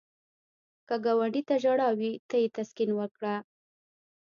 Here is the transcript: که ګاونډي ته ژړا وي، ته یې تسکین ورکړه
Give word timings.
که 0.87 0.95
ګاونډي 1.05 1.41
ته 1.47 1.55
ژړا 1.63 1.89
وي، 1.99 2.11
ته 2.29 2.35
یې 2.41 2.47
تسکین 2.57 2.89
ورکړه 2.95 3.35